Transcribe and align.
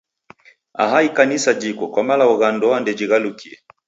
Aha 0.77 0.99
Ikanisa 1.07 1.51
jiko 1.61 1.85
kwa 1.91 2.03
malagho 2.07 2.35
gha 2.41 2.49
ndoa 2.55 2.77
ndejighalukie. 2.81 3.55